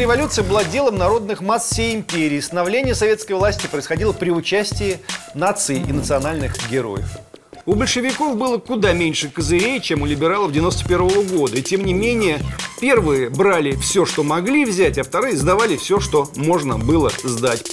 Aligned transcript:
контрреволюция 0.00 0.44
была 0.44 0.64
делом 0.64 0.96
народных 0.96 1.42
масс 1.42 1.68
всей 1.70 1.94
империи. 1.94 2.40
Становление 2.40 2.94
советской 2.94 3.34
власти 3.34 3.66
происходило 3.66 4.14
при 4.14 4.30
участии 4.30 4.96
наций 5.34 5.76
и 5.76 5.92
национальных 5.92 6.54
героев. 6.70 7.18
У 7.66 7.74
большевиков 7.74 8.38
было 8.38 8.56
куда 8.56 8.94
меньше 8.94 9.28
козырей, 9.28 9.78
чем 9.78 10.00
у 10.00 10.06
либералов 10.06 10.52
91 10.52 11.06
-го 11.06 11.36
года. 11.36 11.58
И 11.58 11.62
тем 11.62 11.84
не 11.84 11.92
менее, 11.92 12.38
первые 12.80 13.28
брали 13.28 13.76
все, 13.76 14.06
что 14.06 14.22
могли 14.22 14.64
взять, 14.64 14.96
а 14.96 15.04
вторые 15.04 15.36
сдавали 15.36 15.76
все, 15.76 16.00
что 16.00 16.30
можно 16.34 16.78
было 16.78 17.12
сдать. 17.22 17.70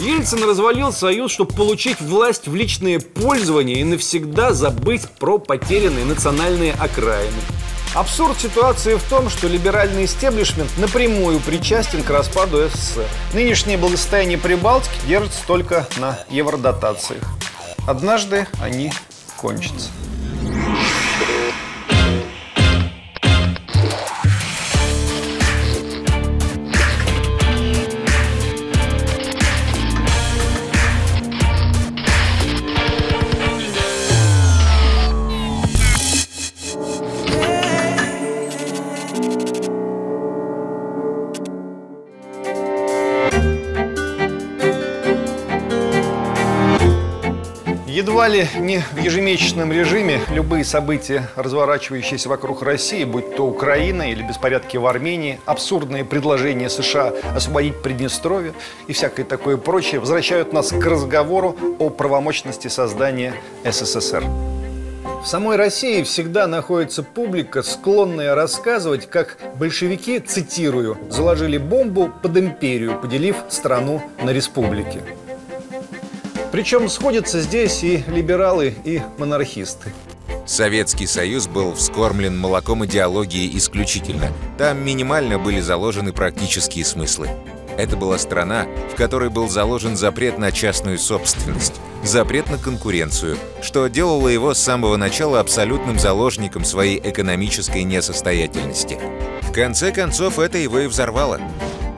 Ельцин 0.00 0.42
развалил 0.42 0.92
союз, 0.92 1.30
чтобы 1.30 1.54
получить 1.54 2.00
власть 2.00 2.48
в 2.48 2.56
личное 2.56 2.98
пользование 2.98 3.80
и 3.80 3.84
навсегда 3.84 4.52
забыть 4.52 5.08
про 5.20 5.38
потерянные 5.38 6.04
национальные 6.04 6.72
окраины. 6.72 7.38
Абсурд 7.94 8.38
ситуации 8.38 8.94
в 8.94 9.02
том, 9.02 9.30
что 9.30 9.48
либеральный 9.48 10.04
истеблишмент 10.04 10.70
напрямую 10.76 11.40
причастен 11.40 12.02
к 12.02 12.10
распаду 12.10 12.68
СССР. 12.68 13.06
Нынешнее 13.32 13.78
благосостояние 13.78 14.38
Прибалтики 14.38 14.94
держится 15.06 15.40
только 15.46 15.88
на 15.96 16.18
евродотациях. 16.28 17.24
Однажды 17.86 18.46
они 18.60 18.92
кончится. 19.36 19.88
Едва 48.28 48.42
ли 48.42 48.48
не 48.60 48.82
в 48.92 48.98
ежемесячном 48.98 49.72
режиме 49.72 50.20
любые 50.30 50.62
события, 50.62 51.30
разворачивающиеся 51.34 52.28
вокруг 52.28 52.62
России, 52.62 53.04
будь 53.04 53.34
то 53.34 53.46
Украина 53.46 54.10
или 54.10 54.22
беспорядки 54.22 54.76
в 54.76 54.86
Армении, 54.86 55.40
абсурдные 55.46 56.04
предложения 56.04 56.68
США 56.68 57.14
освободить 57.34 57.80
Приднестровье 57.80 58.52
и 58.86 58.92
всякое 58.92 59.24
такое 59.24 59.56
прочее, 59.56 60.00
возвращают 60.00 60.52
нас 60.52 60.68
к 60.68 60.84
разговору 60.84 61.56
о 61.78 61.88
правомощности 61.88 62.68
создания 62.68 63.32
СССР. 63.64 64.22
В 65.22 65.26
самой 65.26 65.56
России 65.56 66.02
всегда 66.02 66.46
находится 66.46 67.02
публика, 67.02 67.62
склонная 67.62 68.34
рассказывать, 68.34 69.08
как 69.08 69.38
большевики, 69.54 70.20
цитирую, 70.20 70.98
заложили 71.08 71.56
бомбу 71.56 72.12
под 72.22 72.36
империю, 72.36 73.00
поделив 73.00 73.36
страну 73.48 74.02
на 74.22 74.34
республики. 74.34 75.00
Причем 76.50 76.88
сходятся 76.88 77.40
здесь 77.40 77.82
и 77.84 78.02
либералы, 78.06 78.74
и 78.84 79.02
монархисты. 79.18 79.92
Советский 80.46 81.06
Союз 81.06 81.46
был 81.46 81.74
вскормлен 81.74 82.38
молоком 82.38 82.84
идеологии 82.86 83.56
исключительно. 83.58 84.32
Там 84.56 84.82
минимально 84.82 85.38
были 85.38 85.60
заложены 85.60 86.12
практические 86.12 86.86
смыслы. 86.86 87.28
Это 87.76 87.96
была 87.96 88.18
страна, 88.18 88.66
в 88.90 88.96
которой 88.96 89.28
был 89.28 89.48
заложен 89.48 89.94
запрет 89.96 90.38
на 90.38 90.50
частную 90.50 90.98
собственность, 90.98 91.74
запрет 92.02 92.50
на 92.50 92.56
конкуренцию, 92.56 93.36
что 93.62 93.86
делало 93.88 94.28
его 94.28 94.54
с 94.54 94.58
самого 94.58 94.96
начала 94.96 95.38
абсолютным 95.38 95.98
заложником 95.98 96.64
своей 96.64 96.98
экономической 96.98 97.84
несостоятельности. 97.84 98.98
В 99.42 99.52
конце 99.52 99.92
концов, 99.92 100.38
это 100.38 100.58
его 100.58 100.80
и 100.80 100.86
взорвало. 100.86 101.40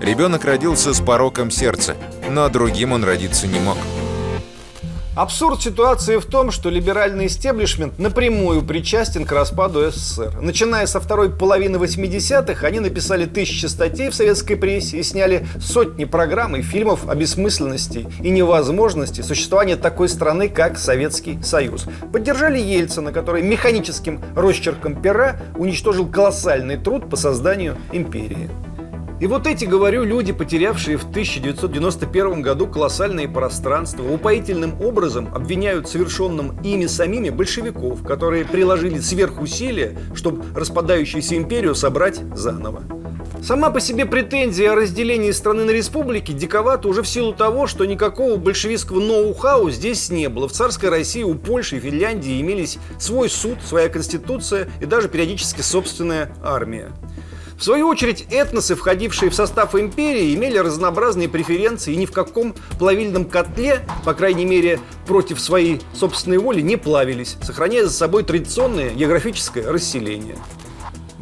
Ребенок 0.01 0.45
родился 0.45 0.93
с 0.93 1.01
пороком 1.01 1.51
сердца, 1.51 1.97
но 2.28 2.48
другим 2.48 2.93
он 2.93 3.05
родиться 3.05 3.47
не 3.47 3.61
мог. 3.61 3.78
Абсурд 5.16 5.61
ситуации 5.61 6.19
в 6.19 6.25
том, 6.25 6.53
что 6.53 6.70
либеральный 6.70 7.27
истеблишмент 7.27 7.98
напрямую 7.98 8.62
причастен 8.62 9.26
к 9.26 9.32
распаду 9.32 9.91
СССР. 9.91 10.38
Начиная 10.41 10.87
со 10.87 11.00
второй 11.00 11.31
половины 11.31 11.78
80-х, 11.78 12.65
они 12.65 12.78
написали 12.78 13.26
тысячи 13.26 13.66
статей 13.66 14.10
в 14.10 14.15
советской 14.15 14.54
прессе 14.54 14.98
и 14.98 15.03
сняли 15.03 15.48
сотни 15.60 16.04
программ 16.04 16.54
и 16.54 16.62
фильмов 16.62 17.09
о 17.09 17.16
бессмысленности 17.16 18.06
и 18.22 18.31
невозможности 18.31 19.22
существования 19.22 19.75
такой 19.75 20.09
страны, 20.09 20.48
как 20.48 20.78
Советский 20.78 21.42
Союз. 21.42 21.87
Поддержали 22.12 22.60
Ельцина, 22.60 23.10
который 23.10 23.42
механическим 23.42 24.22
росчерком 24.37 25.03
пера 25.03 25.41
уничтожил 25.56 26.06
колоссальный 26.06 26.77
труд 26.77 27.10
по 27.10 27.16
созданию 27.16 27.77
империи. 27.92 28.48
И 29.20 29.26
вот 29.26 29.47
эти, 29.47 29.66
говорю, 29.66 30.04
люди, 30.04 30.32
потерявшие 30.32 30.97
в 30.97 31.03
1991 31.03 32.41
году 32.41 32.66
колоссальные 32.66 33.28
пространства, 33.28 34.03
упоительным 34.03 34.81
образом 34.81 35.28
обвиняют 35.34 35.91
совершенным 35.91 36.58
ими 36.62 36.86
самими 36.86 37.28
большевиков, 37.28 38.03
которые 38.03 38.47
приложили 38.47 38.98
сверхусилия, 38.98 39.98
чтобы 40.14 40.42
распадающуюся 40.59 41.36
империю 41.36 41.75
собрать 41.75 42.19
заново. 42.34 42.82
Сама 43.42 43.69
по 43.69 43.80
себе 43.80 44.06
претензия 44.06 44.72
о 44.72 44.75
разделении 44.75 45.32
страны 45.32 45.64
на 45.64 45.70
республики 45.70 46.32
диковата 46.32 46.88
уже 46.88 47.03
в 47.03 47.09
силу 47.09 47.34
того, 47.34 47.66
что 47.66 47.84
никакого 47.84 48.36
большевистского 48.36 49.00
ноу-хау 49.00 49.70
здесь 49.70 50.09
не 50.09 50.30
было. 50.30 50.48
В 50.48 50.53
царской 50.53 50.88
России 50.88 51.22
у 51.22 51.34
Польши 51.34 51.76
и 51.76 51.80
Финляндии 51.80 52.41
имелись 52.41 52.78
свой 52.98 53.28
суд, 53.28 53.59
своя 53.66 53.91
конституция 53.91 54.69
и 54.80 54.86
даже 54.86 55.09
периодически 55.09 55.60
собственная 55.60 56.34
армия. 56.42 56.91
В 57.60 57.62
свою 57.62 57.88
очередь, 57.88 58.25
этносы, 58.31 58.75
входившие 58.75 59.31
в 59.31 59.34
состав 59.34 59.75
империи, 59.75 60.34
имели 60.34 60.56
разнообразные 60.56 61.28
преференции 61.28 61.93
и 61.93 61.97
ни 61.97 62.06
в 62.06 62.10
каком 62.10 62.54
плавильном 62.78 63.26
котле, 63.26 63.87
по 64.03 64.15
крайней 64.15 64.47
мере, 64.47 64.81
против 65.06 65.38
своей 65.38 65.82
собственной 65.93 66.38
воли, 66.38 66.62
не 66.62 66.76
плавились, 66.76 67.37
сохраняя 67.43 67.84
за 67.84 67.91
собой 67.91 68.22
традиционное 68.22 68.88
географическое 68.88 69.71
расселение. 69.71 70.38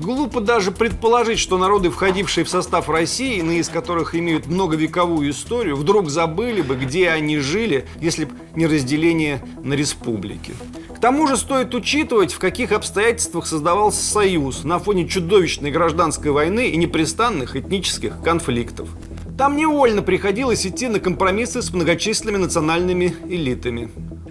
Глупо 0.00 0.40
даже 0.40 0.70
предположить, 0.70 1.40
что 1.40 1.58
народы, 1.58 1.90
входившие 1.90 2.44
в 2.44 2.48
состав 2.48 2.88
России, 2.88 3.38
иные 3.38 3.58
из 3.58 3.68
которых 3.68 4.14
имеют 4.14 4.46
многовековую 4.46 5.28
историю, 5.30 5.74
вдруг 5.74 6.08
забыли 6.08 6.62
бы, 6.62 6.76
где 6.76 7.10
они 7.10 7.38
жили, 7.38 7.84
если 8.00 8.26
бы 8.26 8.32
не 8.54 8.68
разделение 8.68 9.42
на 9.64 9.74
республики. 9.74 10.54
К 10.94 11.00
тому 11.00 11.26
же 11.26 11.36
стоит 11.36 11.74
учитывать, 11.74 12.32
в 12.32 12.38
каких 12.38 12.70
обстоятельствах 12.70 13.48
создавался 13.48 14.04
Союз 14.04 14.62
на 14.62 14.78
фоне 14.78 15.08
чудовищной 15.08 15.72
гражданской 15.72 16.30
войны 16.30 16.68
и 16.68 16.76
непрестанных 16.76 17.56
этнических 17.56 18.22
конфликтов. 18.22 18.88
Там 19.36 19.56
невольно 19.56 20.02
приходилось 20.02 20.64
идти 20.64 20.86
на 20.86 21.00
компромиссы 21.00 21.60
с 21.60 21.72
многочисленными 21.72 22.36
национальными 22.36 23.16
элитами. 23.28 23.90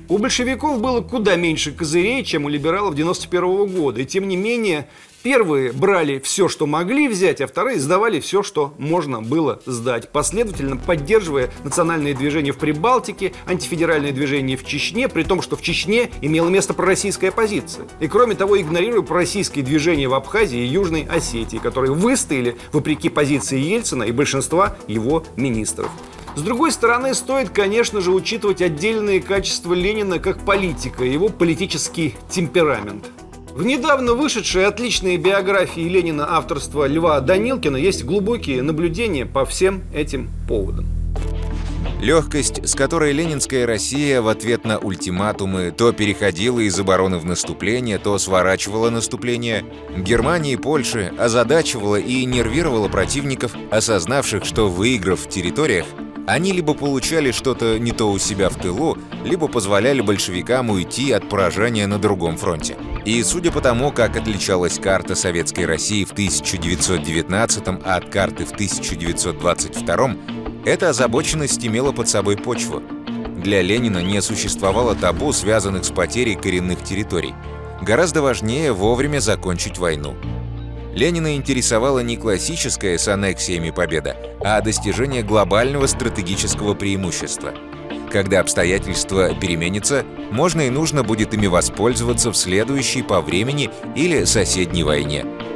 У 0.09 0.17
большевиков 0.17 0.79
было 0.79 1.01
куда 1.01 1.35
меньше 1.35 1.73
козырей, 1.73 2.23
чем 2.23 2.45
у 2.45 2.49
либералов 2.49 2.95
91 2.95 3.67
года, 3.67 4.01
и 4.01 4.05
тем 4.05 4.29
не 4.29 4.37
менее 4.37 4.87
первые 5.27 5.73
брали 5.73 6.19
все, 6.19 6.47
что 6.47 6.65
могли 6.67 7.09
взять, 7.09 7.41
а 7.41 7.47
вторые 7.47 7.81
сдавали 7.81 8.21
все, 8.21 8.43
что 8.43 8.73
можно 8.77 9.21
было 9.21 9.61
сдать, 9.65 10.07
последовательно 10.07 10.77
поддерживая 10.77 11.51
национальные 11.65 12.13
движения 12.13 12.53
в 12.53 12.57
Прибалтике, 12.57 13.33
антифедеральные 13.45 14.13
движения 14.13 14.55
в 14.55 14.65
Чечне, 14.65 15.09
при 15.09 15.23
том, 15.23 15.41
что 15.41 15.57
в 15.57 15.61
Чечне 15.61 16.11
имела 16.21 16.47
место 16.47 16.73
пророссийская 16.73 17.31
оппозиция. 17.31 17.87
И 17.99 18.07
кроме 18.07 18.35
того, 18.35 18.57
игнорируя 18.57 19.01
пророссийские 19.01 19.65
движения 19.65 20.07
в 20.07 20.13
Абхазии 20.13 20.59
и 20.59 20.65
Южной 20.65 21.01
Осетии, 21.01 21.57
которые 21.57 21.91
выстояли 21.91 22.57
вопреки 22.71 23.09
позиции 23.09 23.59
Ельцина 23.59 24.03
и 24.03 24.13
большинства 24.13 24.77
его 24.87 25.25
министров. 25.35 25.89
С 26.37 26.41
другой 26.41 26.71
стороны, 26.71 27.13
стоит, 27.13 27.49
конечно 27.49 27.99
же, 27.99 28.11
учитывать 28.11 28.61
отдельные 28.61 29.19
качества 29.19 29.73
Ленина 29.73 30.19
как 30.19 30.45
политика, 30.45 31.03
его 31.03 31.27
политический 31.27 32.15
темперамент. 32.29 33.03
В 33.57 33.63
недавно 33.63 34.13
вышедшей 34.13 34.67
отличной 34.67 35.17
биографии 35.17 35.81
Ленина 35.81 36.37
авторства 36.37 36.85
Льва 36.85 37.19
Данилкина 37.21 37.77
есть 37.77 38.05
глубокие 38.05 38.61
наблюдения 38.61 39.25
по 39.25 39.45
всем 39.45 39.81
этим 39.95 40.29
поводам. 40.47 40.85
Легкость, 41.99 42.69
с 42.69 42.75
которой 42.75 43.13
ленинская 43.13 43.65
Россия 43.65 44.21
в 44.21 44.27
ответ 44.27 44.63
на 44.63 44.77
ультиматумы 44.77 45.73
то 45.75 45.91
переходила 45.91 46.59
из 46.59 46.79
обороны 46.79 47.17
в 47.17 47.25
наступление, 47.25 47.97
то 47.97 48.19
сворачивала 48.19 48.91
наступление, 48.91 49.65
Германии 49.97 50.53
и 50.53 50.57
Польши 50.57 51.11
озадачивала 51.17 51.95
и 51.95 52.25
нервировала 52.25 52.89
противников, 52.89 53.53
осознавших, 53.71 54.45
что 54.45 54.69
выиграв 54.69 55.21
в 55.21 55.29
территориях, 55.29 55.87
они 56.27 56.51
либо 56.51 56.75
получали 56.75 57.31
что-то 57.31 57.79
не 57.79 57.91
то 57.91 58.11
у 58.11 58.19
себя 58.19 58.49
в 58.49 58.55
тылу, 58.55 58.99
либо 59.25 59.47
позволяли 59.47 60.01
большевикам 60.01 60.69
уйти 60.69 61.11
от 61.11 61.27
поражения 61.27 61.87
на 61.87 61.97
другом 61.97 62.37
фронте. 62.37 62.75
И 63.07 63.23
судя 63.23 63.53
по 63.53 63.61
тому, 63.61 63.93
как 63.93 64.17
отличалась 64.17 64.79
карта 64.79 65.15
Советской 65.15 65.65
России 65.65 66.03
в 66.03 66.11
1919 66.11 67.67
от 67.85 68.09
карты 68.09 68.43
в 68.43 68.51
1922 68.51 70.17
эта 70.65 70.89
озабоченность 70.89 71.65
имела 71.65 71.93
под 71.93 72.09
собой 72.09 72.35
почву. 72.35 72.83
Для 73.41 73.61
Ленина 73.61 74.03
не 74.03 74.21
существовало 74.21 74.93
табу, 74.93 75.31
связанных 75.31 75.85
с 75.85 75.89
потерей 75.89 76.35
коренных 76.35 76.83
территорий. 76.83 77.33
Гораздо 77.81 78.21
важнее 78.21 78.73
вовремя 78.73 79.19
закончить 79.19 79.77
войну. 79.77 80.17
Ленина 80.93 81.37
интересовала 81.37 81.99
не 81.99 82.17
классическая 82.17 82.97
с 82.97 83.07
аннексиями 83.07 83.69
победа, 83.69 84.17
а 84.41 84.59
достижение 84.59 85.23
глобального 85.23 85.87
стратегического 85.87 86.73
преимущества. 86.73 87.53
Когда 88.11 88.39
обстоятельства 88.39 89.33
переменятся, 89.33 90.05
можно 90.31 90.61
и 90.61 90.69
нужно 90.69 91.03
будет 91.03 91.33
ими 91.33 91.47
воспользоваться 91.47 92.31
в 92.31 92.37
следующей 92.37 93.01
по 93.01 93.21
времени 93.21 93.69
или 93.95 94.23
соседней 94.23 94.83
войне– 94.83 95.25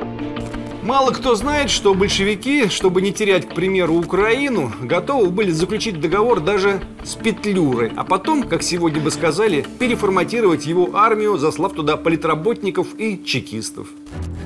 Мало 0.92 1.12
кто 1.12 1.36
знает, 1.36 1.70
что 1.70 1.94
большевики, 1.94 2.68
чтобы 2.68 3.02
не 3.02 3.14
терять, 3.14 3.48
к 3.48 3.56
примеру, 3.56 3.94
Украину, 3.94 4.74
готовы 4.82 5.30
были 5.30 5.50
заключить 5.50 6.02
договор 6.02 6.42
даже 6.42 6.82
с 7.06 7.16
Петлюрой, 7.16 7.94
а 7.96 8.04
потом, 8.04 8.44
как 8.44 8.62
сегодня 8.62 9.00
бы 9.00 9.10
сказали, 9.10 9.66
переформатировать 9.80 10.66
его 10.66 10.90
армию, 10.94 11.38
заслав 11.38 11.72
туда 11.72 11.96
политработников 11.96 12.88
и 12.98 13.24
чекистов. 13.24 13.88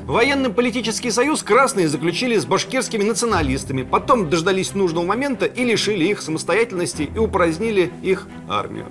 Военно-политический 0.06 1.09
союз 1.09 1.42
красные 1.42 1.88
заключили 1.88 2.38
с 2.38 2.45
башкирскими 2.45 3.01
националистами, 3.01 3.81
потом 3.81 4.30
дождались 4.30 4.75
нужного 4.75 5.03
момента 5.03 5.47
и 5.47 5.65
лишили 5.65 6.06
их 6.06 6.21
самостоятельности 6.21 7.09
и 7.12 7.18
упразднили 7.18 7.92
их 8.03 8.27
армию. 8.47 8.86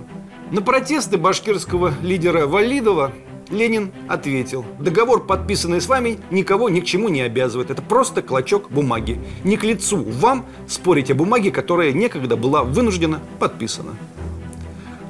На 0.51 0.61
протесты 0.61 1.17
башкирского 1.17 1.93
лидера 2.01 2.47
Валидова 2.47 3.13
Ленин 3.49 3.91
ответил, 4.07 4.65
договор, 4.79 5.25
подписанный 5.25 5.81
с 5.81 5.87
вами, 5.87 6.19
никого 6.31 6.69
ни 6.69 6.79
к 6.79 6.85
чему 6.85 7.09
не 7.09 7.21
обязывает. 7.21 7.69
Это 7.69 7.81
просто 7.81 8.21
клочок 8.21 8.71
бумаги. 8.71 9.19
Не 9.43 9.57
к 9.57 9.63
лицу 9.63 10.03
вам 10.03 10.45
спорить 10.67 11.11
о 11.11 11.15
бумаге, 11.15 11.51
которая 11.51 11.91
некогда 11.91 12.35
была 12.35 12.63
вынуждена 12.63 13.21
подписана. 13.39 13.95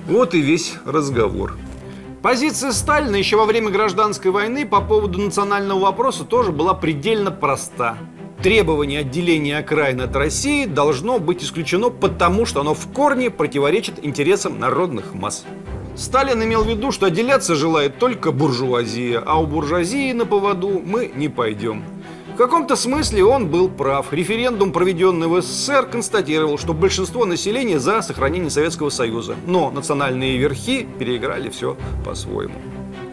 Вот 0.08 0.34
и 0.36 0.42
весь 0.42 0.76
разговор. 0.86 1.56
Позиция 2.22 2.72
Сталина 2.72 3.16
еще 3.16 3.38
во 3.38 3.46
время 3.46 3.70
гражданской 3.70 4.32
войны 4.32 4.66
по 4.66 4.81
поводу 4.81 5.20
национального 5.20 5.80
вопроса 5.80 6.24
тоже 6.24 6.52
была 6.52 6.74
предельно 6.74 7.31
проста. 7.31 7.98
Требование 8.42 9.00
отделения 9.00 9.58
окраин 9.58 10.02
от 10.02 10.16
России 10.16 10.66
должно 10.66 11.20
быть 11.20 11.44
исключено 11.44 11.90
потому, 11.90 12.46
что 12.46 12.62
оно 12.62 12.74
в 12.74 12.88
корне 12.92 13.30
противоречит 13.30 14.04
интересам 14.04 14.60
народных 14.60 15.14
масс. 15.14 15.46
Сталин 15.95 16.44
имел 16.44 16.63
в 16.63 16.69
виду, 16.69 16.92
что 16.92 17.06
отделяться 17.06 17.56
желает 17.56 18.00
только 18.00 18.31
буржуазия, 18.31 19.24
а 19.25 19.39
у 19.39 19.45
буржуазии 19.45 20.12
на 20.12 20.25
поводу 20.25 20.81
мы 20.83 21.12
не 21.15 21.30
пойдем. 21.30 21.83
В 22.33 22.38
каком-то 22.38 22.75
смысле 22.75 23.24
он 23.24 23.47
был 23.47 23.69
прав. 23.69 24.12
Референдум, 24.12 24.74
проведенный 24.74 25.27
в 25.27 25.42
СССР, 25.42 25.86
констатировал, 25.86 26.57
что 26.57 26.74
большинство 26.74 27.24
населения 27.24 27.80
за 27.80 28.01
сохранение 28.01 28.50
Советского 28.50 28.89
Союза. 28.89 29.38
Но 29.47 29.71
национальные 29.71 30.38
верхи 30.38 30.86
переиграли 31.00 31.47
все 31.47 31.77
по-своему. 32.03 32.56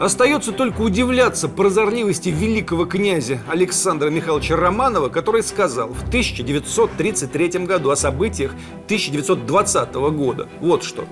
Остается 0.01 0.51
только 0.51 0.81
удивляться 0.81 1.49
прозорливости 1.49 2.31
великого 2.31 2.87
князя 2.87 3.41
Александра 3.49 4.11
Михайловича 4.11 4.57
Романова, 4.57 5.09
который 5.09 5.45
сказал 5.45 5.91
в 5.91 6.09
1933 6.09 7.49
году 7.67 7.91
о 7.91 7.97
событиях 7.97 8.51
1920 8.87 9.95
года. 9.95 10.49
Вот 10.61 10.83
что. 10.83 11.05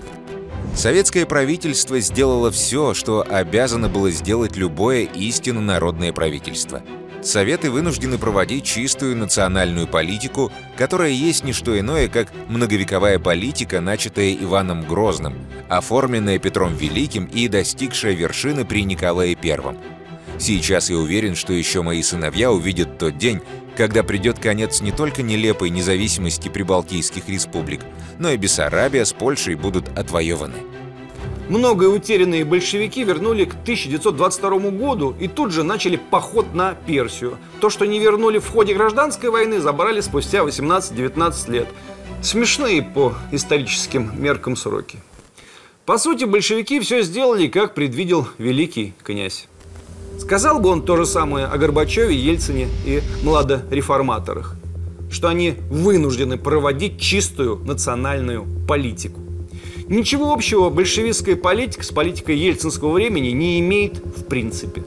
Советское 0.74 1.26
правительство 1.26 2.00
сделало 2.00 2.50
все, 2.50 2.94
что 2.94 3.24
обязано 3.28 3.88
было 3.88 4.10
сделать 4.10 4.56
любое 4.56 5.02
истинно 5.02 5.60
народное 5.60 6.12
правительство. 6.12 6.82
Советы 7.22 7.70
вынуждены 7.70 8.16
проводить 8.16 8.64
чистую 8.64 9.14
национальную 9.14 9.86
политику, 9.86 10.50
которая 10.76 11.10
есть 11.10 11.44
не 11.44 11.52
что 11.52 11.78
иное, 11.78 12.08
как 12.08 12.28
многовековая 12.48 13.18
политика, 13.18 13.82
начатая 13.82 14.32
Иваном 14.32 14.86
Грозным, 14.86 15.34
оформленная 15.68 16.38
Петром 16.38 16.74
Великим 16.74 17.26
и 17.26 17.46
достигшая 17.48 18.14
вершины 18.14 18.64
при 18.64 18.84
Николае 18.84 19.36
I. 19.42 19.76
Сейчас 20.38 20.88
я 20.88 20.96
уверен, 20.96 21.36
что 21.36 21.52
еще 21.52 21.82
мои 21.82 22.02
сыновья 22.02 22.50
увидят 22.50 22.96
тот 22.96 23.18
день, 23.18 23.42
когда 23.80 24.02
придет 24.02 24.38
конец 24.38 24.82
не 24.82 24.92
только 24.92 25.22
нелепой 25.22 25.70
независимости 25.70 26.50
прибалтийских 26.50 27.30
республик, 27.30 27.80
но 28.18 28.30
и 28.30 28.36
Бессарабия 28.36 29.06
с 29.06 29.14
Польшей 29.14 29.54
будут 29.54 29.88
отвоеваны. 29.96 30.58
Многое 31.48 31.88
утерянные 31.88 32.44
большевики 32.44 33.02
вернули 33.04 33.46
к 33.46 33.54
1922 33.54 34.70
году 34.72 35.16
и 35.18 35.28
тут 35.28 35.52
же 35.52 35.62
начали 35.62 35.96
поход 35.96 36.52
на 36.52 36.74
Персию. 36.74 37.38
То, 37.62 37.70
что 37.70 37.86
не 37.86 37.98
вернули 38.00 38.38
в 38.38 38.50
ходе 38.50 38.74
гражданской 38.74 39.30
войны, 39.30 39.60
забрали 39.60 40.02
спустя 40.02 40.40
18-19 40.40 41.50
лет. 41.50 41.68
Смешные 42.20 42.82
по 42.82 43.14
историческим 43.32 44.12
меркам 44.22 44.56
сроки. 44.56 44.98
По 45.86 45.96
сути, 45.96 46.24
большевики 46.24 46.80
все 46.80 47.00
сделали, 47.00 47.46
как 47.46 47.74
предвидел 47.74 48.28
великий 48.36 48.92
князь. 49.02 49.48
Сказал 50.20 50.60
бы 50.60 50.68
он 50.68 50.82
то 50.82 50.96
же 50.96 51.06
самое 51.06 51.46
о 51.46 51.56
Горбачеве, 51.56 52.14
Ельцине 52.14 52.68
и 52.84 53.00
младореформаторах, 53.22 54.54
что 55.10 55.28
они 55.28 55.54
вынуждены 55.70 56.36
проводить 56.36 57.00
чистую 57.00 57.56
национальную 57.64 58.44
политику. 58.68 59.18
Ничего 59.88 60.32
общего 60.32 60.68
большевистская 60.68 61.36
политика 61.36 61.82
с 61.82 61.90
политикой 61.90 62.36
ельцинского 62.36 62.92
времени 62.92 63.30
не 63.30 63.58
имеет 63.60 63.96
в 63.98 64.24
принципе. 64.26 64.84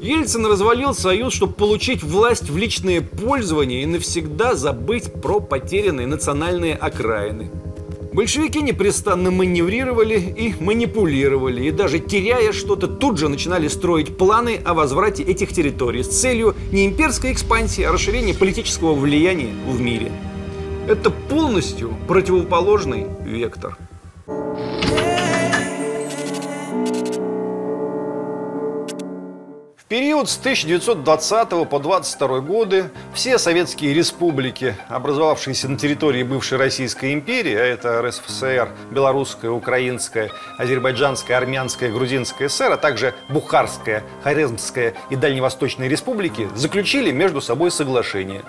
Ельцин 0.00 0.46
развалил 0.46 0.94
союз, 0.94 1.34
чтобы 1.34 1.52
получить 1.52 2.02
власть 2.02 2.48
в 2.48 2.56
личное 2.56 3.02
пользование 3.02 3.82
и 3.82 3.86
навсегда 3.86 4.54
забыть 4.54 5.12
про 5.12 5.40
потерянные 5.40 6.06
национальные 6.06 6.74
окраины– 6.74 7.50
Большевики 8.14 8.62
непрестанно 8.62 9.32
маневрировали 9.32 10.20
и 10.20 10.54
манипулировали, 10.60 11.64
и 11.64 11.72
даже 11.72 11.98
теряя 11.98 12.52
что-то, 12.52 12.86
тут 12.86 13.18
же 13.18 13.28
начинали 13.28 13.66
строить 13.66 14.16
планы 14.16 14.60
о 14.64 14.72
возврате 14.72 15.24
этих 15.24 15.52
территорий 15.52 16.04
с 16.04 16.20
целью 16.20 16.54
не 16.70 16.86
имперской 16.86 17.32
экспансии, 17.32 17.82
а 17.82 17.90
расширения 17.90 18.32
политического 18.32 18.94
влияния 18.94 19.52
в 19.66 19.80
мире. 19.80 20.12
Это 20.86 21.10
полностью 21.10 21.92
противоположный 22.06 23.06
вектор– 23.24 23.76
период 29.94 30.28
с 30.28 30.36
1920 30.38 31.68
по 31.68 31.78
22 31.78 32.40
годы 32.40 32.90
все 33.12 33.38
советские 33.38 33.94
республики, 33.94 34.74
образовавшиеся 34.88 35.68
на 35.68 35.78
территории 35.78 36.24
бывшей 36.24 36.58
Российской 36.58 37.14
империи, 37.14 37.54
а 37.54 37.64
это 37.64 38.02
РСФСР, 38.02 38.70
Белорусская, 38.90 39.52
Украинская, 39.52 40.32
Азербайджанская, 40.58 41.36
Армянская, 41.36 41.92
Грузинская 41.92 42.48
ССР, 42.48 42.72
а 42.72 42.76
также 42.76 43.14
Бухарская, 43.28 44.02
Хорезмская 44.24 44.94
и 45.10 45.14
Дальневосточные 45.14 45.88
республики, 45.88 46.48
заключили 46.56 47.12
между 47.12 47.40
собой 47.40 47.70
соглашение. 47.70 48.42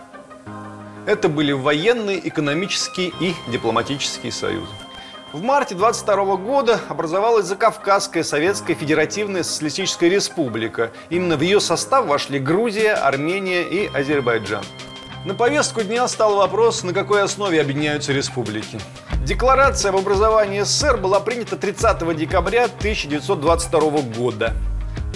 Это 1.05 1.29
были 1.29 1.51
военные, 1.51 2.27
экономические 2.27 3.11
и 3.19 3.35
дипломатические 3.51 4.31
союзы. 4.31 4.73
В 5.35 5.43
марте 5.43 5.75
22 5.75 6.37
года 6.37 6.79
образовалась 6.87 7.47
Закавказская 7.47 8.23
Советская 8.23 8.73
Федеративная 8.73 9.43
Социалистическая 9.43 10.07
Республика. 10.07 10.91
Именно 11.09 11.35
в 11.35 11.41
ее 11.41 11.59
состав 11.59 12.05
вошли 12.05 12.39
Грузия, 12.39 12.93
Армения 12.93 13.63
и 13.63 13.93
Азербайджан. 13.93 14.63
На 15.25 15.33
повестку 15.33 15.81
дня 15.81 16.07
стал 16.07 16.37
вопрос, 16.37 16.83
на 16.83 16.93
какой 16.93 17.21
основе 17.21 17.59
объединяются 17.59 18.13
республики. 18.13 18.79
Декларация 19.25 19.89
об 19.89 19.97
образовании 19.97 20.61
СССР 20.61 20.95
была 20.95 21.19
принята 21.19 21.57
30 21.57 22.15
декабря 22.15 22.63
1922 22.63 23.81
года. 24.17 24.53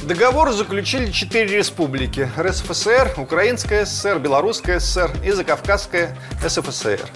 Договор 0.04 0.52
заключили 0.52 1.12
четыре 1.12 1.60
республики– 1.60 2.30
РСФСР, 2.38 3.14
Украинская 3.16 3.86
ССР, 3.86 4.20
Белорусская 4.20 4.82
ССР 4.82 5.12
и 5.24 5.32
Закавказская 5.32 6.18
СФСР. 6.46 7.10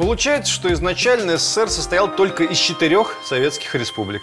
Получается, 0.00 0.50
что 0.50 0.72
изначально 0.72 1.36
СССР 1.36 1.68
состоял 1.68 2.08
только 2.08 2.44
из 2.44 2.56
четырех 2.56 3.16
советских 3.22 3.74
республик. 3.74 4.22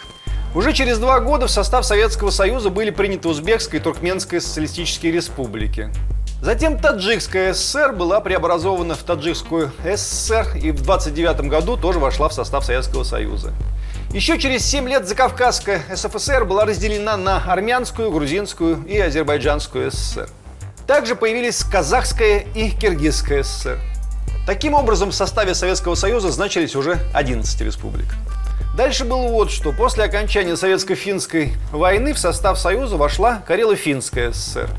Уже 0.56 0.74
через 0.74 0.98
два 0.98 1.20
года 1.20 1.46
в 1.46 1.52
состав 1.52 1.86
Советского 1.86 2.32
Союза 2.32 2.72
были 2.72 2.90
приняты 2.90 3.28
Узбекская 3.28 3.80
и 3.80 3.84
Туркменская 3.84 4.40
социалистические 4.40 5.12
республики. 5.12 5.92
Затем 6.42 6.80
Таджикская 6.80 7.54
ССР 7.54 7.94
была 7.94 8.22
преобразована 8.22 8.96
в 8.96 9.04
Таджикскую 9.04 9.72
ССР 9.86 10.48
и 10.56 10.72
в 10.72 10.82
29 10.82 11.42
году 11.42 11.78
тоже 11.78 12.00
вошла 12.00 12.28
в 12.30 12.34
состав 12.34 12.66
Советского 12.66 13.04
Союза. 13.04 13.54
Еще 14.12 14.40
через 14.40 14.66
7 14.66 14.90
лет 14.90 15.08
Закавказская 15.08 15.84
СФСР 15.96 16.46
была 16.46 16.66
разделена 16.66 17.18
на 17.18 17.38
Армянскую, 17.38 18.10
Грузинскую 18.10 18.84
и 18.88 18.98
Азербайджанскую 18.98 19.92
ССР. 19.92 20.28
Также 20.88 21.14
появились 21.14 21.64
Казахская 21.64 22.40
и 22.56 22.72
Киргизская 22.72 23.44
ССР. 23.44 23.80
Таким 24.46 24.74
образом, 24.74 25.12
в 25.12 25.16
составе 25.16 25.54
Советского 25.54 25.96
Союза 25.96 26.32
значились 26.32 26.76
уже 26.76 27.00
11 27.14 27.60
республик. 27.62 28.08
Дальше 28.78 29.06
было 29.06 29.28
вот 29.28 29.52
что. 29.52 29.72
После 29.72 30.04
окончания 30.04 30.56
Советско-финской 30.56 31.54
войны 31.72 32.14
в 32.14 32.20
состав 32.20 32.60
Союза 32.60 32.96
вошла 32.96 33.42
Карело-Финская 33.48 34.32
ССР. 34.32 34.70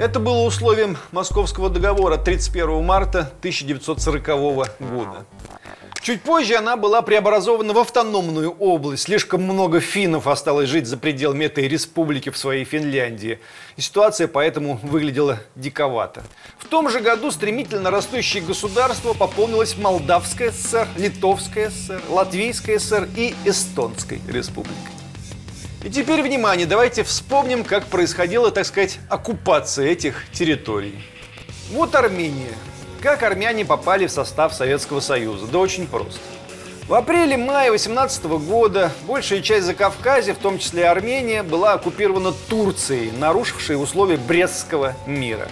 Это 0.00 0.18
было 0.18 0.44
условием 0.44 0.96
Московского 1.12 1.68
договора 1.70 2.16
31 2.16 2.84
марта 2.84 3.32
1940 3.40 4.26
года. 4.80 5.24
Чуть 6.00 6.22
позже 6.22 6.54
она 6.54 6.76
была 6.76 7.02
преобразована 7.02 7.72
в 7.72 7.78
автономную 7.78 8.50
область. 8.52 9.04
Слишком 9.04 9.42
много 9.42 9.80
финнов 9.80 10.26
осталось 10.26 10.68
жить 10.68 10.86
за 10.86 10.96
пределами 10.96 11.46
этой 11.46 11.66
республики 11.68 12.30
в 12.30 12.36
своей 12.36 12.64
Финляндии. 12.64 13.40
И 13.76 13.80
ситуация 13.80 14.28
поэтому 14.28 14.78
выглядела 14.82 15.40
диковато. 15.56 16.22
В 16.58 16.66
том 16.66 16.88
же 16.88 17.00
году 17.00 17.30
стремительно 17.30 17.90
растущее 17.90 18.42
государство 18.42 19.12
пополнилось 19.12 19.76
Молдавская 19.76 20.52
ССР, 20.52 20.88
Литовская 20.96 21.70
ССР, 21.70 22.00
Латвийская 22.08 22.78
ССР 22.78 23.08
и 23.16 23.34
Эстонской 23.44 24.20
республикой. 24.28 24.76
И 25.84 25.90
теперь, 25.90 26.22
внимание, 26.22 26.66
давайте 26.66 27.04
вспомним, 27.04 27.64
как 27.64 27.86
происходила, 27.86 28.50
так 28.50 28.66
сказать, 28.66 28.98
оккупация 29.08 29.86
этих 29.86 30.24
территорий. 30.32 30.98
Вот 31.70 31.94
Армения. 31.94 32.54
Как 33.02 33.22
армяне 33.22 33.64
попали 33.64 34.08
в 34.08 34.10
состав 34.10 34.52
Советского 34.52 34.98
Союза? 34.98 35.46
Да 35.46 35.58
очень 35.58 35.86
просто. 35.86 36.18
В 36.88 36.94
апреле-мае 36.94 37.70
18 37.70 38.24
года 38.24 38.90
большая 39.06 39.40
часть 39.40 39.66
Закавказья, 39.66 40.34
в 40.34 40.38
том 40.38 40.58
числе 40.58 40.88
Армения, 40.88 41.44
была 41.44 41.74
оккупирована 41.74 42.32
Турцией, 42.48 43.12
нарушившей 43.12 43.80
условия 43.80 44.16
Брестского 44.16 44.94
мира. 45.06 45.48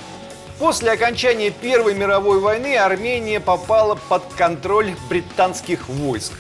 После 0.58 0.90
окончания 0.90 1.50
Первой 1.50 1.94
мировой 1.94 2.40
войны 2.40 2.76
Армения 2.76 3.38
попала 3.38 3.94
под 4.08 4.24
контроль 4.36 4.94
британских 5.08 5.88
войск. 5.88 6.32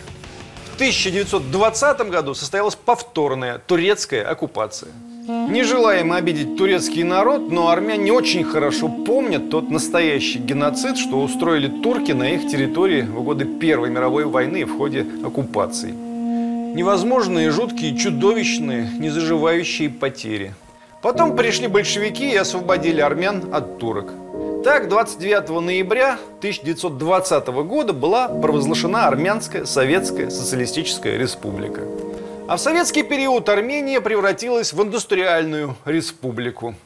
В 0.72 0.74
1920 0.74 2.00
году 2.10 2.34
состоялась 2.34 2.74
повторная 2.74 3.58
турецкая 3.58 4.28
оккупация. 4.28 4.90
Не 5.28 5.64
желаем 5.64 6.12
обидеть 6.12 6.56
турецкий 6.56 7.02
народ, 7.02 7.50
но 7.50 7.68
армяне 7.68 8.12
очень 8.12 8.44
хорошо 8.44 8.88
помнят 8.88 9.50
тот 9.50 9.70
настоящий 9.70 10.38
геноцид, 10.38 10.96
что 10.96 11.20
устроили 11.20 11.66
турки 11.66 12.12
на 12.12 12.30
их 12.30 12.46
территории 12.46 13.02
в 13.02 13.24
годы 13.24 13.44
Первой 13.44 13.90
мировой 13.90 14.24
войны 14.24 14.64
в 14.64 14.76
ходе 14.78 15.04
оккупации. 15.24 15.90
Невозможные, 15.90 17.50
жуткие, 17.50 17.96
чудовищные, 17.96 18.88
незаживающие 18.98 19.90
потери. 19.90 20.54
Потом 21.02 21.34
пришли 21.34 21.66
большевики 21.66 22.30
и 22.30 22.36
освободили 22.36 23.00
армян 23.00 23.52
от 23.52 23.78
турок. 23.78 24.12
Так, 24.62 24.88
29 24.88 25.60
ноября 25.60 26.18
1920 26.38 27.46
года 27.48 27.92
была 27.92 28.28
провозглашена 28.28 29.08
Армянская 29.08 29.64
Советская 29.64 30.30
Социалистическая 30.30 31.18
Республика. 31.18 31.82
А 32.48 32.56
в 32.56 32.60
советский 32.60 33.02
период 33.02 33.48
Армения 33.48 34.00
превратилась 34.00 34.72
в 34.72 34.80
индустриальную 34.80 35.76
республику. 35.84 36.76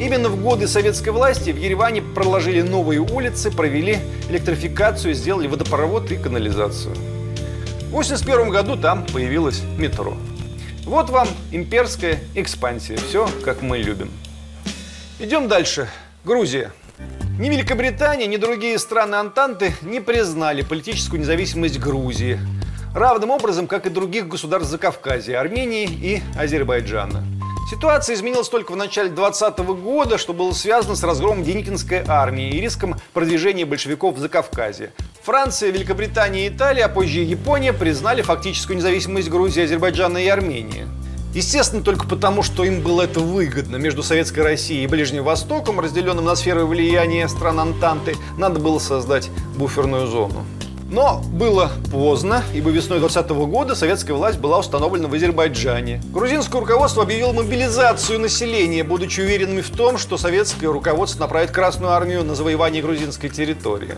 Именно 0.00 0.28
в 0.28 0.42
годы 0.42 0.66
советской 0.66 1.10
власти 1.10 1.50
в 1.50 1.56
Ереване 1.56 2.02
проложили 2.02 2.60
новые 2.60 2.98
улицы, 2.98 3.52
провели 3.52 3.98
электрификацию, 4.28 5.14
сделали 5.14 5.46
водопровод 5.46 6.10
и 6.10 6.16
канализацию. 6.16 6.92
В 6.96 7.94
1981 7.94 8.50
году 8.50 8.76
там 8.76 9.06
появилось 9.06 9.62
метро. 9.78 10.16
Вот 10.84 11.08
вам 11.10 11.28
имперская 11.52 12.18
экспансия. 12.34 12.96
Все, 12.96 13.28
как 13.44 13.62
мы 13.62 13.78
любим. 13.78 14.10
Идем 15.20 15.46
дальше. 15.46 15.88
Грузия. 16.24 16.72
Ни 17.38 17.48
Великобритания, 17.48 18.26
ни 18.26 18.38
другие 18.38 18.76
страны 18.80 19.14
Антанты 19.14 19.72
не 19.82 20.00
признали 20.00 20.62
политическую 20.62 21.20
независимость 21.20 21.78
Грузии– 21.78 22.40
равным 22.96 23.30
образом, 23.30 23.66
как 23.66 23.86
и 23.86 23.90
других 23.90 24.26
государств 24.26 24.70
Закавказья, 24.70 25.40
Армении 25.40 25.84
и 25.84 26.22
Азербайджана. 26.36 27.24
Ситуация 27.70 28.14
изменилась 28.14 28.48
только 28.48 28.72
в 28.72 28.76
начале 28.76 29.10
2020 29.10 29.58
года, 29.82 30.18
что 30.18 30.32
было 30.32 30.52
связано 30.52 30.94
с 30.94 31.02
разгромом 31.02 31.42
Деникинской 31.42 32.04
армии 32.06 32.48
и 32.48 32.60
риском 32.60 32.94
продвижения 33.12 33.66
большевиков 33.66 34.16
в 34.16 34.18
Закавказье. 34.18 34.92
Франция, 35.22 35.70
Великобритания 35.70 36.46
и 36.46 36.48
Италия, 36.48 36.84
а 36.84 36.88
позже 36.88 37.20
Япония 37.20 37.72
признали 37.72 38.22
фактическую 38.22 38.76
независимость 38.76 39.28
Грузии, 39.28 39.64
Азербайджана 39.64 40.18
и 40.18 40.28
Армении. 40.28 40.86
Естественно, 41.34 41.82
только 41.82 42.06
потому, 42.06 42.42
что 42.42 42.64
им 42.64 42.80
было 42.80 43.02
это 43.02 43.20
выгодно. 43.20 43.76
Между 43.76 44.02
Советской 44.02 44.40
Россией 44.40 44.84
и 44.84 44.86
Ближним 44.86 45.24
Востоком, 45.24 45.80
разделенным 45.80 46.24
на 46.24 46.36
сферы 46.36 46.64
влияния 46.64 47.28
стран 47.28 47.60
Антанты, 47.60 48.14
надо 48.38 48.58
было 48.60 48.78
создать 48.78 49.28
буферную 49.56 50.06
зону. 50.06 50.46
Но 50.88 51.20
было 51.32 51.72
поздно, 51.90 52.44
ибо 52.54 52.70
весной 52.70 53.00
2020 53.00 53.30
года 53.50 53.74
советская 53.74 54.16
власть 54.16 54.38
была 54.38 54.58
установлена 54.58 55.08
в 55.08 55.14
Азербайджане. 55.14 56.00
Грузинское 56.12 56.60
руководство 56.60 57.02
объявило 57.02 57.32
мобилизацию 57.32 58.20
населения, 58.20 58.84
будучи 58.84 59.20
уверенными 59.20 59.62
в 59.62 59.70
том, 59.70 59.98
что 59.98 60.16
советское 60.16 60.68
руководство 60.68 61.20
направит 61.20 61.50
Красную 61.50 61.92
армию 61.92 62.22
на 62.22 62.36
завоевание 62.36 62.82
грузинской 62.82 63.30
территории. 63.30 63.96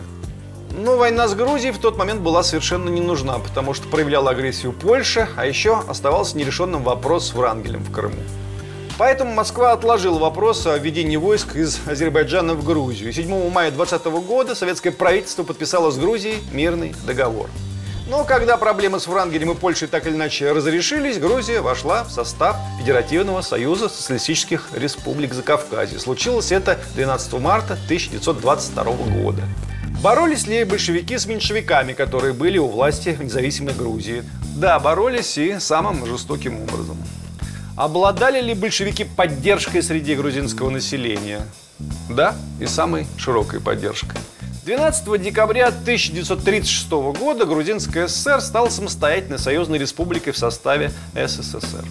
Но 0.70 0.96
война 0.96 1.28
с 1.28 1.34
Грузией 1.34 1.72
в 1.72 1.78
тот 1.78 1.98
момент 1.98 2.20
была 2.20 2.42
совершенно 2.42 2.88
не 2.88 3.00
нужна, 3.00 3.38
потому 3.38 3.74
что 3.74 3.88
проявляла 3.88 4.30
агрессию 4.30 4.72
Польша, 4.72 5.28
а 5.36 5.44
еще 5.44 5.82
оставался 5.88 6.38
нерешенным 6.38 6.84
вопрос 6.84 7.28
с 7.28 7.34
Врангелем 7.34 7.82
в 7.82 7.90
Крыму. 7.90 8.22
Поэтому 8.98 9.32
Москва 9.32 9.72
отложила 9.72 10.18
вопрос 10.18 10.66
о 10.66 10.76
введении 10.76 11.16
войск 11.16 11.54
из 11.54 11.78
Азербайджана 11.86 12.54
в 12.54 12.64
Грузию. 12.64 13.12
7 13.12 13.48
мая 13.48 13.70
2020 13.70 14.26
года 14.26 14.56
советское 14.56 14.90
правительство 14.90 15.44
подписало 15.44 15.92
с 15.92 15.96
Грузией 15.96 16.42
мирный 16.52 16.96
договор. 17.06 17.48
Но 18.08 18.24
когда 18.24 18.56
проблемы 18.56 18.98
с 18.98 19.06
Врангелем 19.06 19.52
и 19.52 19.54
Польшей 19.54 19.86
так 19.86 20.06
или 20.08 20.14
иначе 20.14 20.50
разрешились, 20.50 21.18
Грузия 21.18 21.60
вошла 21.60 22.02
в 22.02 22.10
состав 22.10 22.56
Федеративного 22.80 23.40
союза 23.42 23.88
социалистических 23.88 24.70
республик 24.74 25.32
Закавказья. 25.32 25.98
Случилось 26.00 26.50
это 26.50 26.76
12 26.96 27.34
марта 27.34 27.74
1922 27.74 28.84
года. 29.22 29.42
Боролись 30.02 30.48
ли 30.48 30.64
большевики 30.64 31.18
с 31.18 31.26
меньшевиками, 31.26 31.92
которые 31.92 32.32
были 32.32 32.58
у 32.58 32.66
власти 32.66 33.10
в 33.10 33.22
независимой 33.22 33.74
Грузии? 33.74 34.24
Да, 34.56 34.80
боролись 34.80 35.38
и 35.38 35.60
самым 35.60 36.04
жестоким 36.04 36.62
образом. 36.62 36.96
Обладали 37.78 38.40
ли 38.40 38.54
большевики 38.54 39.04
поддержкой 39.04 39.84
среди 39.84 40.16
грузинского 40.16 40.68
населения? 40.68 41.42
Да, 42.10 42.34
и 42.58 42.66
самой 42.66 43.06
широкой 43.16 43.60
поддержкой. 43.60 44.18
12 44.64 45.22
декабря 45.22 45.68
1936 45.68 46.90
года 46.90 47.44
Грузинская 47.44 48.08
ССР 48.08 48.40
стала 48.40 48.68
самостоятельной 48.68 49.38
союзной 49.38 49.78
республикой 49.78 50.32
в 50.32 50.36
составе 50.36 50.90
СССР. 51.14 51.84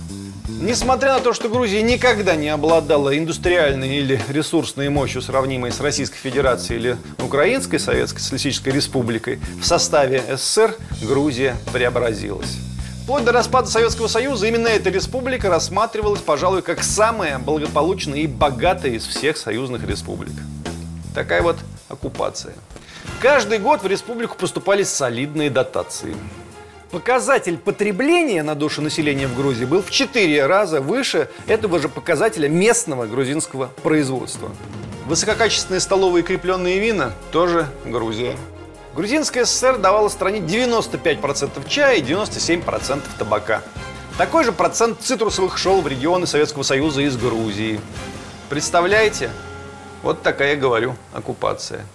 Несмотря 0.62 1.14
на 1.14 1.20
то, 1.22 1.32
что 1.32 1.48
Грузия 1.48 1.82
никогда 1.82 2.36
не 2.36 2.50
обладала 2.50 3.18
индустриальной 3.18 3.96
или 3.96 4.22
ресурсной 4.28 4.90
мощью, 4.90 5.22
сравнимой 5.22 5.72
с 5.72 5.80
Российской 5.80 6.18
Федерацией 6.18 6.80
или 6.80 6.98
Украинской 7.20 7.78
Советской 7.78 8.20
Социалистической 8.20 8.74
Республикой, 8.74 9.40
в 9.62 9.66
составе 9.66 10.22
СССР 10.36 10.76
Грузия 11.02 11.56
преобразилась. 11.72 12.58
Вплоть 13.08 13.24
до 13.24 13.32
распада 13.32 13.70
Советского 13.70 14.08
Союза 14.08 14.48
именно 14.48 14.68
эта 14.68 14.90
республика 14.90 15.48
рассматривалась, 15.48 16.20
пожалуй, 16.20 16.62
как 16.62 16.84
самая 16.84 17.40
благополучная 17.40 18.20
и 18.20 18.28
богатая 18.28 18.92
из 18.92 19.08
всех 19.08 19.38
союзных 19.38 19.88
республик. 19.88 20.34
Такая 21.16 21.42
вот 21.42 21.56
оккупация. 21.88 22.54
Каждый 23.22 23.60
год 23.60 23.82
в 23.82 23.88
республику 23.88 24.36
поступали 24.36 24.84
солидные 24.84 25.50
дотации. 25.50 26.18
Показатель 26.92 27.58
потребления 27.58 28.44
на 28.44 28.56
душу 28.56 28.82
населения 28.82 29.28
в 29.28 29.38
Грузии 29.38 29.64
был 29.64 29.82
в 29.82 29.90
4 29.90 30.46
раза 30.46 30.82
выше 30.82 31.30
этого 31.48 31.80
же 31.80 31.88
показателя 31.88 32.50
местного 32.50 33.06
грузинского 33.06 33.68
производства. 33.84 34.52
Высококачественные 35.06 35.80
столовые 35.80 36.24
крепленные 36.24 36.78
вина– 36.80 37.14
тоже 37.32 37.68
Грузия. 37.86 38.36
Грузинская 38.98 39.46
ССР 39.46 39.78
давала 39.78 40.10
стране 40.10 40.40
95% 40.40 41.70
чая 41.70 41.98
и 41.98 42.02
97% 42.02 43.04
табака. 43.20 43.62
Такой 44.18 44.44
же 44.44 44.52
процент 44.52 45.02
цитрусовых 45.02 45.60
шел 45.60 45.82
в 45.82 45.88
регионы 45.88 46.26
Советского 46.26 46.64
Союза 46.64 47.02
из 47.02 47.16
Грузии. 47.16 47.80
Представляете? 48.50 49.30
Вот 50.02 50.24
такая, 50.24 50.56
говорю, 50.56 50.96
оккупация. 51.14 51.86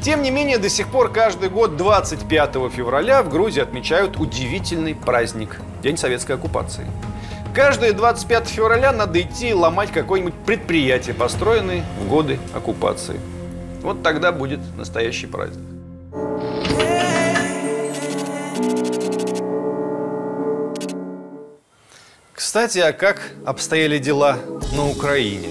Тем 0.00 0.22
не 0.22 0.30
менее, 0.30 0.56
до 0.56 0.70
сих 0.70 0.88
пор 0.88 1.12
каждый 1.12 1.50
год 1.50 1.76
25 1.76 2.54
февраля 2.74 3.22
в 3.22 3.28
Грузии 3.28 3.60
отмечают 3.60 4.16
удивительный 4.16 4.94
праздник– 4.94 5.60
День 5.82 5.98
советской 5.98 6.36
оккупации. 6.36 6.86
Каждое 7.54 7.92
25 7.92 8.48
февраля 8.48 8.92
надо 8.92 9.20
идти 9.20 9.52
ломать 9.52 9.92
какое-нибудь 9.92 10.34
предприятие, 10.46 11.14
построенное 11.14 11.84
в 12.00 12.08
годы 12.08 12.38
оккупации. 12.54 13.20
Вот 13.82 14.02
тогда 14.02 14.32
будет 14.32 14.60
настоящий 14.78 15.26
праздник. 15.26 15.77
Кстати, 22.48 22.78
а 22.78 22.94
как 22.94 23.20
обстояли 23.44 23.98
дела 23.98 24.38
на 24.74 24.88
Украине? 24.88 25.50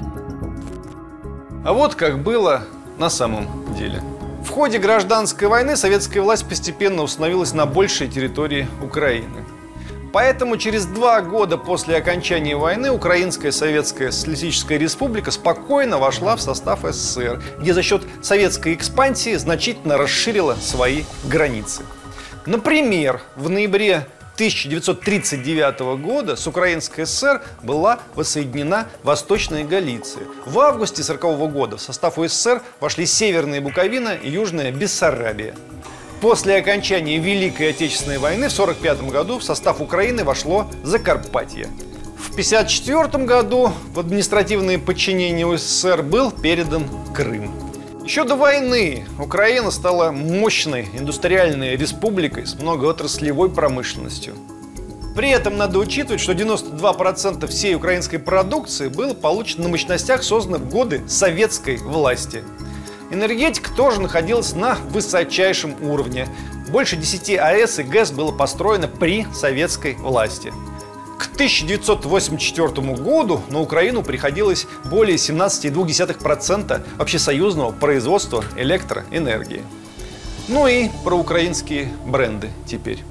А 1.64 1.72
вот 1.72 1.94
как 1.94 2.22
было 2.22 2.66
на 2.98 3.08
самом 3.10 3.46
деле. 3.76 4.02
В 4.44 4.50
ходе 4.50 4.78
гражданской 4.78 5.48
войны 5.48 5.76
советская 5.76 6.22
власть 6.22 6.48
постепенно 6.48 7.02
установилась 7.02 7.52
на 7.52 7.66
большей 7.66 8.08
территории 8.08 8.66
Украины. 8.82 9.44
Поэтому 10.12 10.56
через 10.56 10.86
два 10.86 11.20
года 11.20 11.58
после 11.58 11.96
окончания 11.96 12.56
войны 12.56 12.90
Украинская 12.90 13.52
Советская 13.52 14.10
Социалистическая 14.10 14.78
Республика 14.78 15.30
спокойно 15.30 15.98
вошла 15.98 16.36
в 16.36 16.40
состав 16.40 16.80
СССР, 16.82 17.42
где 17.58 17.74
за 17.74 17.82
счет 17.82 18.02
советской 18.22 18.74
экспансии 18.74 19.34
значительно 19.34 19.98
расширила 19.98 20.54
свои 20.54 21.04
границы. 21.24 21.82
Например, 22.46 23.20
в 23.36 23.50
ноябре 23.50 24.06
1939 24.34 25.80
года 26.00 26.36
с 26.36 26.46
Украинской 26.46 27.04
ССР 27.04 27.42
была 27.62 27.98
воссоединена 28.14 28.86
Восточная 29.02 29.64
Галиция. 29.64 30.24
В 30.46 30.60
августе 30.60 31.02
1940 31.02 31.52
года 31.52 31.76
в 31.76 31.80
состав 31.80 32.18
УССР 32.18 32.62
вошли 32.80 33.04
Северная 33.04 33.60
Буковина 33.60 34.14
и 34.14 34.30
Южная 34.30 34.70
Бессарабия. 34.70 35.54
После 36.20 36.56
окончания 36.56 37.18
Великой 37.18 37.70
Отечественной 37.70 38.18
войны 38.18 38.48
в 38.48 38.52
1945 38.52 39.12
году 39.12 39.38
в 39.38 39.44
состав 39.44 39.80
Украины 39.80 40.24
вошло 40.24 40.66
Закарпатье. 40.82 41.68
В 42.18 42.30
1954 42.32 43.24
году 43.24 43.72
в 43.94 44.00
административное 44.00 44.78
подчинение 44.80 45.46
УССР 45.46 46.02
был 46.02 46.32
передан 46.32 46.88
Крым. 47.14 47.52
Еще 48.04 48.24
до 48.24 48.34
войны 48.34 49.06
Украина 49.20 49.70
стала 49.70 50.10
мощной 50.10 50.88
индустриальной 50.92 51.76
республикой 51.76 52.48
с 52.48 52.54
многоотраслевой 52.56 53.50
промышленностью. 53.50 54.34
При 55.14 55.30
этом 55.30 55.56
надо 55.56 55.78
учитывать, 55.78 56.20
что 56.20 56.32
92% 56.32 57.46
всей 57.46 57.76
украинской 57.76 58.18
продукции 58.18 58.88
было 58.88 59.14
получено 59.14 59.64
на 59.64 59.68
мощностях, 59.68 60.24
созданных 60.24 60.62
в 60.62 60.68
годы 60.68 61.02
советской 61.06 61.76
власти– 61.76 62.42
Энергетика 63.10 63.70
тоже 63.74 64.00
находилась 64.00 64.54
на 64.54 64.74
высочайшем 64.90 65.76
уровне. 65.82 66.28
Больше 66.68 66.96
10 66.96 67.38
АЭС 67.38 67.78
и 67.78 67.82
ГЭС 67.82 68.10
было 68.10 68.32
построено 68.32 68.86
при 68.86 69.26
советской 69.32 69.94
власти. 69.94 70.52
К 71.18 71.26
1984 71.34 72.68
году 72.94 73.40
на 73.48 73.60
Украину 73.60 74.02
приходилось 74.02 74.66
более 74.84 75.16
17,2% 75.16 76.82
общесоюзного 76.98 77.72
производства 77.72 78.44
электроэнергии. 78.56 79.62
Ну 80.48 80.66
и 80.66 80.88
про 81.04 81.16
украинские 81.16 81.90
бренды 82.06 82.50
теперь. 82.66 83.02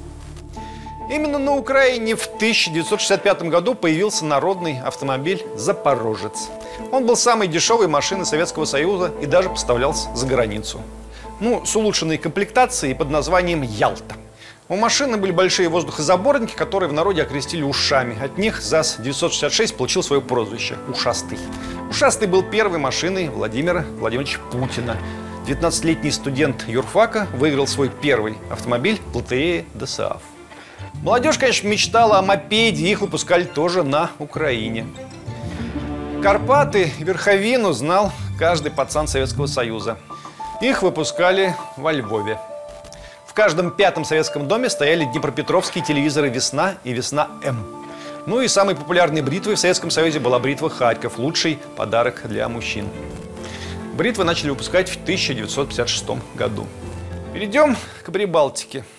Именно 1.10 1.38
на 1.38 1.56
Украине 1.56 2.16
в 2.16 2.26
1965 2.26 3.44
году 3.44 3.76
появился 3.76 4.26
народный 4.26 4.80
автомобиль 4.82 5.46
«Запорожец». 5.56 6.50
Он 6.92 7.06
был 7.06 7.16
самой 7.16 7.48
дешевой 7.48 7.88
машиной 7.88 8.26
Советского 8.26 8.66
Союза 8.66 9.12
и 9.22 9.26
даже 9.26 9.50
поставлялся 9.50 10.14
за 10.16 10.26
границу. 10.28 10.82
Ну, 11.40 11.66
с 11.66 11.76
улучшенной 11.76 12.18
комплектацией 12.18 12.96
под 12.96 13.10
названием 13.10 13.62
«Ялта». 13.62 14.16
У 14.70 14.76
машины 14.76 15.16
были 15.16 15.32
большие 15.32 15.70
воздухозаборники, 15.70 16.54
которые 16.54 16.90
в 16.90 16.94
народе 16.94 17.22
окрестили 17.22 17.64
ушами. 17.64 18.22
От 18.22 18.38
них 18.38 18.62
ЗАЗ-966 18.62 19.76
получил 19.76 20.04
свое 20.04 20.22
прозвище– 20.22 20.78
«Ушастый». 20.90 21.38
«Ушастый» 21.90 22.28
был 22.28 22.44
первой 22.44 22.78
машиной 22.78 23.30
Владимира 23.30 23.86
Владимировича 24.00 24.40
Путина. 24.52 24.98
19-летний 25.48 26.12
студент 26.12 26.68
юрфака 26.68 27.28
выиграл 27.36 27.66
свой 27.68 27.90
первый 27.90 28.36
автомобиль 28.50 29.00
в 29.14 29.16
лотерее 29.16 29.66
ДСАФ. 29.74 30.22
Молодежь, 30.96 31.38
конечно, 31.38 31.70
мечтала 31.70 32.20
о 32.20 32.22
мопеде, 32.22 32.90
их 32.90 33.00
выпускали 33.00 33.44
тоже 33.44 33.84
на 33.84 34.12
Украине. 34.20 34.86
Карпаты 36.22 36.92
Верховину 36.98 37.74
знал 37.74 38.12
каждый 38.40 38.72
пацан 38.72 39.08
Советского 39.08 39.46
Союза. 39.46 39.98
Их 40.62 40.82
выпускали 40.82 41.56
во 41.78 41.92
Львове. 41.92 42.40
В 43.28 43.34
каждом 43.34 43.70
пятом 43.70 44.04
советском 44.04 44.48
доме 44.48 44.70
стояли 44.70 45.06
днепропетровские 45.06 45.84
телевизоры 45.84 46.30
«Весна» 46.30 46.76
и 46.84 46.92
«Весна-М». 46.92 47.86
Ну 48.26 48.42
и 48.42 48.48
самой 48.48 48.76
популярной 48.76 49.22
бритвой 49.22 49.56
в 49.56 49.60
Советском 49.60 49.92
Союзе 49.92 50.20
была 50.20 50.40
бритва 50.40 50.70
«Харьков»– 50.72 51.18
лучший 51.20 51.60
подарок 51.76 52.24
для 52.26 52.50
мужчин. 52.50 52.90
Бритвы 53.94 54.24
начали 54.24 54.50
выпускать 54.50 54.90
в 54.90 54.96
1956 54.96 56.06
году. 56.36 56.66
Перейдем 57.32 57.78
к 58.04 58.12
Прибалтике– 58.12 58.84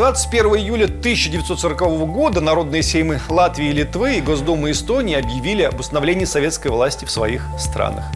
21 0.00 0.56
июля 0.56 0.84
1940 0.86 1.78
года 2.10 2.40
народные 2.40 2.82
сеймы 2.82 3.20
Латвии 3.28 3.68
и 3.68 3.72
Литвы 3.72 4.16
и 4.16 4.20
Госдумы 4.22 4.70
Эстонии 4.70 5.14
объявили 5.14 5.60
об 5.60 5.78
установлении 5.78 6.24
советской 6.24 6.68
власти 6.68 7.04
в 7.04 7.10
своих 7.10 7.44
странах. 7.58 8.06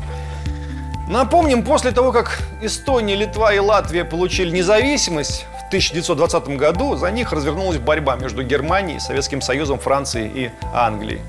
Напомним, 1.10 1.62
после 1.62 1.92
того, 1.92 2.10
как 2.10 2.40
Эстония, 2.62 3.16
Литва 3.16 3.52
и 3.52 3.58
Латвия 3.58 4.06
получили 4.06 4.48
независимость 4.48 5.44
в 5.62 5.66
1920 5.66 6.56
году, 6.56 6.96
за 6.96 7.10
них 7.10 7.34
развернулась 7.34 7.76
борьба 7.76 8.16
между 8.16 8.42
Германией, 8.42 8.98
Советским 8.98 9.42
Союзом, 9.42 9.78
Францией 9.78 10.30
и 10.34 10.50
Англией. 10.72 11.20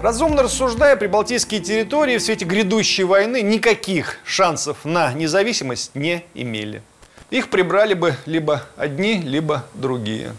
Разумно 0.00 0.44
рассуждая, 0.44 0.94
прибалтийские 0.94 1.58
территории 1.58 2.18
в 2.18 2.22
свете 2.22 2.44
грядущей 2.44 3.02
войны 3.02 3.42
никаких 3.42 4.18
шансов 4.24 4.84
на 4.84 5.12
независимость 5.14 5.96
не 5.96 6.22
имели 6.32 6.80
их 7.30 7.50
прибрали 7.50 7.94
бы 7.94 8.14
либо 8.26 8.62
одни, 8.76 9.18
либо 9.18 9.64
другие. 9.74 10.32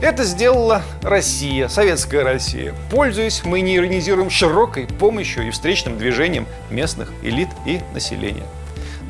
Это 0.00 0.24
сделала 0.24 0.82
Россия, 1.02 1.68
советская 1.68 2.24
Россия. 2.24 2.74
Пользуясь, 2.90 3.44
мы 3.44 3.60
не 3.60 3.76
иронизируем 3.76 4.30
широкой 4.30 4.88
помощью 4.88 5.46
и 5.46 5.50
встречным 5.50 5.96
движением 5.96 6.48
местных 6.70 7.12
элит 7.22 7.48
и 7.66 7.80
населения. 7.94 8.42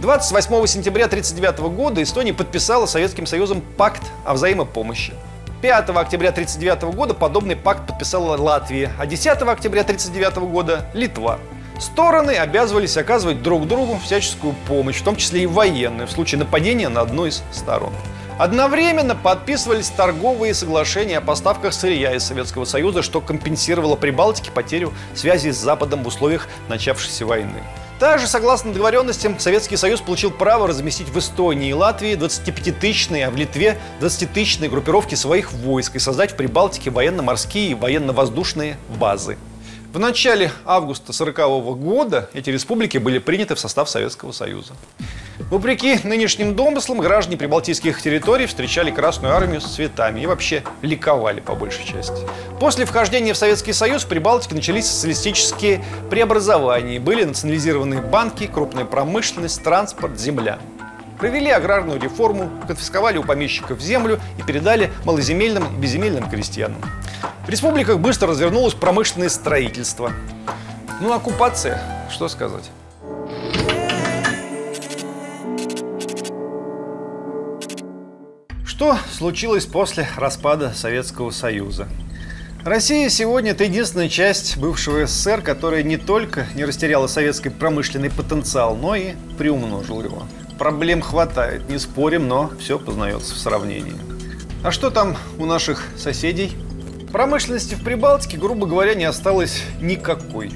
28 0.03 0.67
сентября 0.67 1.07
1939 1.07 1.75
года 1.75 2.03
Эстония 2.03 2.35
подписала 2.35 2.85
Советским 2.85 3.25
Союзом 3.25 3.63
пакт 3.79 4.03
о 4.27 4.35
взаимопомощи. 4.35 5.15
5 5.63 5.91
октября 5.91 6.31
1939 6.31 6.95
года 6.95 7.15
подобный 7.15 7.57
пакт 7.57 7.87
подписала 7.87 8.37
Латвия, 8.37 8.93
а 8.99 9.07
10 9.07 9.27
октября 9.43 9.83
1939 9.83 10.51
года 10.51 10.91
Литва. 10.93 11.39
Стороны 11.79 12.33
обязывались 12.33 12.97
оказывать 12.97 13.43
друг 13.43 13.67
другу 13.67 13.99
всяческую 14.05 14.55
помощь, 14.69 14.97
в 14.97 15.05
том 15.05 15.17
числе 15.17 15.43
и 15.43 15.47
военную, 15.47 16.07
в 16.07 16.13
случае 16.13 16.39
нападения 16.39 16.89
на 16.89 17.01
одну 17.01 17.27
из 17.27 17.43
сторон. 17.53 17.93
Одновременно 18.39 19.15
подписывались 19.15 19.91
торговые 19.91 20.55
соглашения 20.55 21.19
о 21.19 21.21
поставках 21.21 21.73
сырья 21.73 22.15
из 22.15 22.25
Советского 22.25 22.65
Союза, 22.65 23.03
что 23.03 23.21
компенсировало 23.21 23.95
Прибалтике 23.95 24.51
потерю 24.51 24.93
связи 25.15 25.51
с 25.51 25.59
Западом 25.59 26.03
в 26.03 26.09
условиях 26.09 26.49
начавшейся 26.69 27.27
войны. 27.27 27.63
Также, 27.99 28.27
согласно 28.27 28.73
договоренностям, 28.73 29.39
Советский 29.39 29.77
Союз 29.77 30.01
получил 30.01 30.33
право 30.33 30.67
разместить 30.67 31.09
в 31.09 31.17
Эстонии 31.19 31.69
и 31.69 31.73
Латвии 31.73 32.15
25-тысячные, 32.15 33.27
а 33.27 33.31
в 33.31 33.37
Литве 33.37 33.79
20-тысячные 34.01 34.69
группировки 34.69 35.15
своих 35.15 35.53
войск 35.53 35.95
и 35.95 36.01
создать 36.01 36.33
в 36.33 36.35
Прибалтике 36.35 36.91
военно-морские 36.91 37.71
и 37.71 37.75
военно-воздушные 37.75 38.77
базы. 38.99 39.39
В 39.93 39.99
начале 39.99 40.51
августа 40.65 41.13
1940 41.13 41.79
года 41.79 42.31
эти 42.33 42.49
республики 42.49 42.97
были 42.97 43.19
приняты 43.19 43.55
в 43.55 43.61
состав 43.61 43.91
Советского 43.91 44.33
Союза. 44.33 44.73
Вопреки 45.51 45.99
нынешним 46.03 46.57
домыслам, 46.57 46.99
граждане 46.99 47.37
прибалтийских 47.37 48.01
территорий 48.01 48.47
встречали 48.47 48.91
Красную 48.91 49.35
Армию 49.35 49.61
с 49.61 49.67
цветами 49.67 50.21
и 50.21 50.27
вообще 50.27 50.63
ликовали 50.81 51.41
по 51.41 51.55
большей 51.55 51.85
части. 51.85 52.17
После 52.59 52.87
вхождения 52.87 53.35
в 53.35 53.37
Советский 53.37 53.75
Союз 53.75 54.05
в 54.05 54.09
Прибалтике 54.09 54.55
начались 54.55 54.87
социалистические 54.87 55.85
преобразования. 56.09 56.99
Были 56.99 57.25
национализированы 57.25 58.01
банки, 58.01 58.47
крупная 58.47 58.87
промышленность, 58.87 59.63
транспорт, 59.63 60.19
земля. 60.19 60.59
Провели 61.23 61.51
аграрную 61.53 62.01
реформу, 62.01 62.51
конфисковали 62.67 63.17
у 63.17 63.23
помещиков 63.23 63.81
землю 63.81 64.19
и 64.41 64.43
передали 64.43 64.91
малоземельным 65.05 65.65
и 65.73 65.81
безземельным 65.81 66.29
крестьянам. 66.29 66.83
В 67.47 67.49
республиках 67.49 68.01
быстро 68.01 68.31
развернулось 68.31 68.75
промышленное 68.75 69.29
строительство. 69.29 70.11
Ну, 71.01 71.13
оккупация, 71.13 71.81
что 72.11 72.27
сказать. 72.27 72.69
Что 78.67 78.99
случилось 79.17 79.67
после 79.67 80.09
распада 80.17 80.73
Советского 80.75 81.31
Союза? 81.31 81.87
Россия 82.65 83.09
сегодня– 83.09 83.51
это 83.53 83.63
единственная 83.63 84.09
часть 84.09 84.57
бывшего 84.57 85.07
СССР, 85.07 85.41
которая 85.41 85.85
не 85.85 85.99
только 85.99 86.49
не 86.57 86.65
растеряла 86.65 87.07
советский 87.07 87.51
промышленный 87.51 88.11
потенциал, 88.11 88.75
но 88.75 88.97
и 88.97 89.13
приумножил 89.39 90.03
его. 90.03 90.25
Проблем 90.63 91.03
хватает, 91.03 91.69
не 91.69 91.77
спорим, 91.77 92.29
но 92.29 92.53
все 92.61 92.79
познается 92.79 93.35
в 93.35 93.37
сравнении. 93.37 93.97
А 94.63 94.71
что 94.71 94.91
там 94.91 95.17
у 95.37 95.45
наших 95.45 95.83
соседей? 95.97 96.53
Промышленности 97.11 97.75
в 97.75 97.83
Прибалтике, 97.83 98.37
грубо 98.37 98.69
говоря, 98.69 98.95
не 98.95 99.03
осталось 99.03 99.65
никакой. 99.81 100.53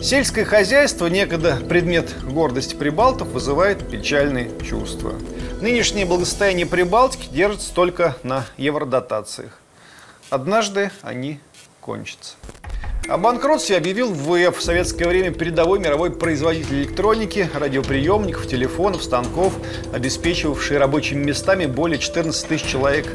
Сельское 0.00 0.46
хозяйство, 0.46 1.06
некогда 1.08 1.56
предмет 1.68 2.14
гордости 2.24 2.74
прибалтов, 2.74 3.28
вызывает 3.28 3.90
печальные 3.90 4.50
чувства. 4.62 5.12
Нынешнее 5.60 6.06
благосостояние 6.06 6.64
Прибалтики 6.64 7.28
держится 7.30 7.74
только 7.74 8.16
на 8.22 8.46
евродотациях. 8.56 9.58
Однажды 10.30 10.90
они 11.02 11.40
кончатся. 11.82 12.36
О 13.08 13.18
банкротстве 13.18 13.76
объявил 13.76 14.12
ВЭФ 14.12 14.56
в 14.56 14.62
советское 14.62 15.08
время 15.08 15.32
передовой 15.32 15.80
мировой 15.80 16.12
производитель 16.12 16.82
электроники, 16.82 17.50
радиоприемников, 17.52 18.46
телефонов, 18.46 19.02
станков, 19.02 19.54
обеспечивавший 19.92 20.78
рабочими 20.78 21.24
местами 21.24 21.66
более 21.66 21.98
14 21.98 22.46
тысяч 22.46 22.64
человек 22.64 23.06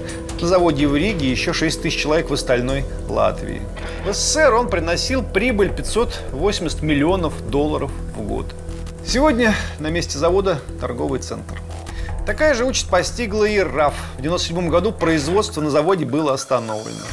на 0.41 0.47
заводе 0.47 0.87
в 0.87 0.95
Риге 0.95 1.27
и 1.27 1.31
еще 1.31 1.53
6 1.53 1.81
тысяч 1.81 2.01
человек 2.01 2.29
в 2.29 2.33
остальной 2.33 2.83
Латвии. 3.07 3.61
В 4.05 4.13
СССР 4.13 4.53
он 4.53 4.69
приносил 4.69 5.23
прибыль 5.23 5.69
580 5.73 6.81
миллионов 6.81 7.49
долларов 7.49 7.89
в 8.15 8.21
год. 8.23 8.45
Сегодня 9.05 9.55
на 9.79 9.87
месте 9.87 10.19
завода 10.19 10.59
торговый 10.81 11.21
центр. 11.21 11.61
Такая 12.25 12.53
же 12.55 12.65
участь 12.65 12.89
постигла 12.89 13.45
и 13.45 13.57
РАФ. 13.57 13.93
В 13.93 14.19
1997 14.19 14.69
году 14.69 14.91
производство 14.91 15.61
на 15.61 15.69
заводе 15.69 16.03
было 16.03 16.33
остановлено. 16.33 17.05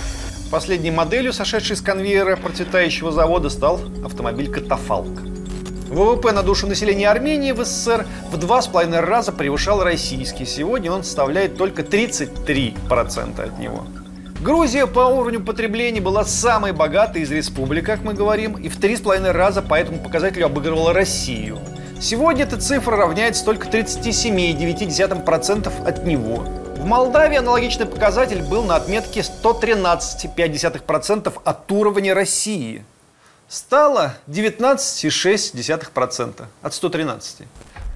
Последней 0.55 0.93
моделью, 0.93 1.33
сошедшей 1.33 1.75
с 1.75 1.81
конвейера 1.81 2.37
процветающего 2.37 3.11
завода, 3.11 3.51
стал 3.51 3.81
автомобиль 4.05 4.49
«Катафалк». 4.49 5.21
ВВП 5.88 6.31
на 6.31 6.45
душу 6.45 6.69
населения 6.69 7.11
Армении 7.11 7.51
в 7.51 7.64
СССР 7.64 8.07
в 8.31 8.37
два 8.37 8.62
с 8.62 8.69
половиной 8.69 9.01
раза 9.01 9.33
превышал 9.33 9.83
российский. 9.83 10.47
Сегодня 10.47 10.93
он 10.93 11.03
составляет 11.03 11.57
только 11.57 11.83
33% 11.83 13.43
от 13.43 13.59
него. 13.59 13.85
Грузия 14.40 14.87
по 14.87 15.01
уровню 15.01 15.40
потребления 15.40 16.01
была 16.01 16.25
самой 16.25 16.71
богатой 16.71 17.23
из 17.23 17.33
республик, 17.33 17.85
как 17.85 18.05
мы 18.05 18.14
говорим, 18.14 18.53
и 18.53 18.69
в 18.69 18.77
три 18.77 18.97
с 18.97 19.01
половиной 19.01 19.33
раза 19.33 19.61
по 19.61 19.75
этому 19.75 19.99
показателю 19.99 20.47
обыгрывала 20.47 20.93
Россию. 20.93 21.59
Сегодня 22.01 22.45
эта 22.45 22.61
цифра 22.61 22.97
равняется 22.97 23.45
только 23.45 23.67
37,9% 23.67 25.85
от 25.85 26.07
него. 26.07 26.63
В 26.85 26.87
Молдавии 26.87 27.38
аналогичный 27.38 27.87
показатель 27.87 28.42
был 28.42 28.62
на 28.62 28.77
отметке 28.77 29.20
113,5% 29.20 31.33
от 31.42 31.73
уровня 31.73 32.12
России. 32.12 32.85
Стало 33.49 34.16
19,6% 34.27 36.44
от 36.61 36.75
113. 36.75 37.47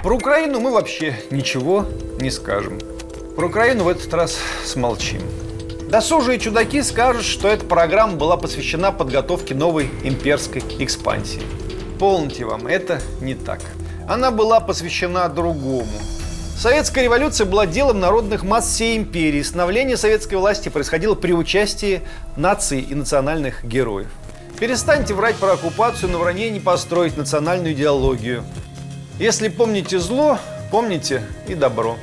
Про 0.03 0.17
Украину 0.17 0.61
мы 0.61 0.73
вообще 0.73 1.23
ничего 1.31 1.85
не 2.19 2.31
скажем. 2.31 2.81
Про 3.37 3.49
Украину 3.49 3.85
в 3.85 3.89
этот 3.89 4.15
раз 4.15 4.39
смолчим. 4.65 5.21
Досужие 5.91 6.39
чудаки 6.39 6.81
скажут, 6.81 7.27
что 7.27 7.49
эта 7.49 7.67
программа 7.67 8.15
была 8.15 8.39
посвящена 8.39 8.91
подготовке 8.91 9.55
новой 9.55 9.91
имперской 10.03 10.63
экспансии. 10.79 11.43
Полните 11.99 12.47
вам, 12.47 12.67
это 12.67 13.03
не 13.21 13.35
так. 13.35 13.61
Она 14.09 14.31
была 14.31 14.61
посвящена 14.61 15.29
другому– 15.29 15.93
Советская 16.59 17.05
революция 17.05 17.45
была 17.45 17.67
делом 17.67 18.01
народных 18.01 18.43
масс 18.43 18.67
всей 18.67 18.97
империи. 18.97 19.43
Становление 19.43 19.97
советской 19.97 20.35
власти 20.35 20.69
происходило 20.69 21.15
при 21.15 21.33
участии 21.33 22.03
наций 22.37 22.81
и 22.81 22.97
национальных 22.97 23.65
героев. 23.65 24.09
Перестаньте 24.59 25.15
врать 25.15 25.37
про 25.37 25.53
оккупацию, 25.53 26.11
на 26.11 26.19
вранье 26.19 26.51
не 26.51 26.59
построить 26.59 27.17
национальную 27.17 27.75
идеологию. 27.75 28.43
Если 29.21 29.47
помните 29.47 30.01
зло, 30.01 30.41
помните 30.73 31.23
и 31.47 31.55
добро. 31.55 31.97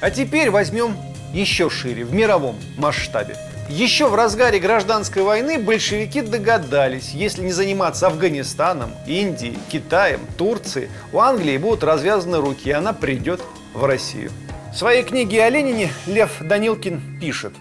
А 0.00 0.10
теперь 0.10 0.50
возьмем 0.50 0.96
еще 1.32 1.70
шире, 1.70 2.04
в 2.04 2.12
мировом 2.12 2.56
масштабе. 2.76 3.36
Еще 3.68 4.08
в 4.08 4.16
разгаре 4.16 4.58
гражданской 4.58 5.22
войны 5.22 5.60
большевики 5.60 6.22
догадались, 6.22 7.10
если 7.10 7.42
не 7.42 7.52
заниматься 7.52 8.08
Афганистаном, 8.08 8.90
Индией, 9.06 9.56
Китаем, 9.70 10.22
Турцией, 10.36 10.88
у 11.12 11.20
Англии 11.20 11.56
будут 11.56 11.84
развязаны 11.84 12.38
руки, 12.38 12.70
и 12.70 12.72
она 12.72 12.92
придет 12.92 13.40
в 13.74 13.84
Россию. 13.84 14.30
В 14.72 14.76
своей 14.76 15.02
книге 15.02 15.44
о 15.44 15.50
Ленине 15.50 15.90
Лев 16.06 16.38
Данилкин 16.40 17.18
пишет. 17.20 17.52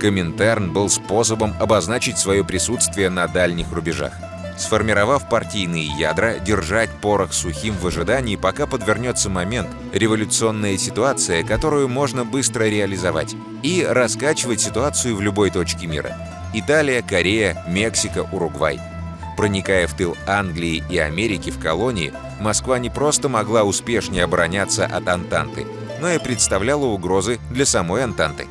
Коминтерн 0.00 0.72
был 0.72 0.88
способом 0.88 1.54
обозначить 1.60 2.18
свое 2.18 2.44
присутствие 2.44 3.08
на 3.08 3.28
дальних 3.28 3.72
рубежах. 3.72 4.12
Сформировав 4.58 5.28
партийные 5.28 5.86
ядра, 5.86 6.38
держать 6.38 6.90
порох 6.90 7.32
сухим 7.32 7.74
в 7.74 7.86
ожидании, 7.86 8.36
пока 8.36 8.66
подвернется 8.66 9.30
момент, 9.30 9.68
революционная 9.92 10.76
ситуация, 10.76 11.42
которую 11.44 11.88
можно 11.88 12.24
быстро 12.24 12.64
реализовать, 12.64 13.34
и 13.62 13.86
раскачивать 13.88 14.60
ситуацию 14.60 15.16
в 15.16 15.20
любой 15.20 15.50
точке 15.50 15.86
мира. 15.86 16.16
Италия, 16.52 17.02
Корея, 17.02 17.64
Мексика, 17.68 18.26
Уругвай– 18.30 18.80
Проникая 19.36 19.86
в 19.86 19.94
тыл 19.94 20.16
Англии 20.26 20.84
и 20.90 20.98
Америки 20.98 21.50
в 21.50 21.58
колонии, 21.58 22.12
Москва 22.40 22.78
не 22.78 22.90
просто 22.90 23.28
могла 23.28 23.64
успешнее 23.64 24.24
обороняться 24.24 24.84
от 24.84 25.08
Антанты, 25.08 25.66
но 26.00 26.10
и 26.10 26.18
представляла 26.18 26.86
угрозы 26.86 27.38
для 27.50 27.64
самой 27.64 28.04
Антанты. 28.04 28.46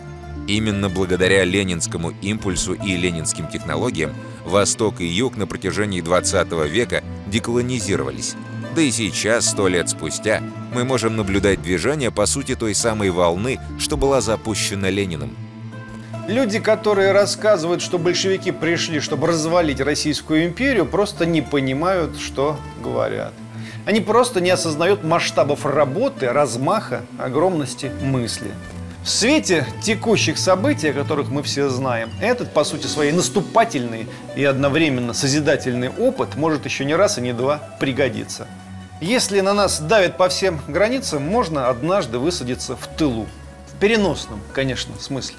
Именно 0.47 0.89
благодаря 0.89 1.45
ленинскому 1.45 2.11
импульсу 2.21 2.73
и 2.73 2.95
ленинским 2.97 3.47
технологиям 3.47 4.11
Восток 4.43 5.01
и 5.01 5.05
Юг 5.05 5.37
на 5.37 5.45
протяжении 5.45 6.01
20 6.01 6.51
века 6.67 7.03
деколонизировались. 7.27 8.35
Да 8.75 8.81
и 8.81 8.89
сейчас, 8.89 9.49
сто 9.49 9.67
лет 9.67 9.89
спустя, 9.89 10.41
мы 10.73 10.83
можем 10.83 11.15
наблюдать 11.15 11.61
движение 11.61 12.09
по 12.09 12.25
сути 12.25 12.55
той 12.55 12.73
самой 12.73 13.11
волны, 13.11 13.59
что 13.77 13.97
была 13.97 14.19
запущена 14.21 14.89
Лениным– 14.89 15.35
Люди, 16.31 16.59
которые 16.59 17.11
рассказывают, 17.11 17.81
что 17.81 17.97
большевики 17.97 18.51
пришли, 18.51 19.01
чтобы 19.01 19.27
развалить 19.27 19.81
Российскую 19.81 20.45
империю, 20.45 20.85
просто 20.85 21.25
не 21.25 21.41
понимают, 21.41 22.17
что 22.17 22.57
говорят. 22.81 23.33
Они 23.85 23.99
просто 23.99 24.39
не 24.39 24.49
осознают 24.49 25.03
масштабов 25.03 25.65
работы, 25.65 26.31
размаха, 26.31 27.01
огромности 27.17 27.91
мысли. 28.01 28.49
В 29.03 29.09
свете 29.09 29.67
текущих 29.83 30.37
событий, 30.37 30.91
о 30.91 30.93
которых 30.93 31.27
мы 31.27 31.43
все 31.43 31.67
знаем, 31.67 32.09
этот, 32.21 32.53
по 32.53 32.63
сути 32.63 32.87
своей, 32.87 33.11
наступательный 33.11 34.07
и 34.37 34.45
одновременно 34.45 35.13
созидательный 35.13 35.89
опыт 35.89 36.37
может 36.37 36.63
еще 36.63 36.85
не 36.85 36.95
раз 36.95 37.17
и 37.17 37.21
не 37.21 37.33
два 37.33 37.57
пригодиться. 37.81 38.47
Если 39.01 39.41
на 39.41 39.53
нас 39.53 39.81
давят 39.81 40.15
по 40.15 40.29
всем 40.29 40.61
границам, 40.69 41.23
можно 41.23 41.67
однажды 41.67 42.19
высадиться 42.19 42.77
в 42.77 42.87
тылу. 42.87 43.27
В 43.67 43.77
переносном, 43.81 44.39
конечно, 44.53 44.93
смысле. 44.97 45.35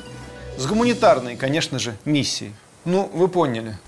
С 0.62 0.66
гуманитарной, 0.66 1.34
конечно 1.34 1.80
же, 1.80 1.96
миссией. 2.04 2.52
Ну, 2.84 3.10
вы 3.12 3.26
поняли. 3.26 3.78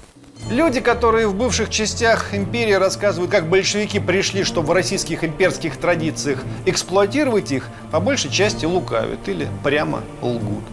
Люди, 0.50 0.80
которые 0.80 1.28
в 1.28 1.34
бывших 1.36 1.70
частях 1.70 2.34
империи 2.34 2.72
рассказывают, 2.72 3.30
как 3.30 3.48
большевики 3.48 4.00
пришли, 4.00 4.42
чтобы 4.42 4.66
в 4.66 4.72
российских 4.72 5.22
имперских 5.22 5.76
традициях 5.76 6.40
эксплуатировать 6.66 7.52
их, 7.52 7.68
по 7.92 8.00
большей 8.00 8.28
части 8.28 8.64
лукавят 8.64 9.28
или 9.28 9.46
прямо 9.62 10.02
лгут. 10.20 10.64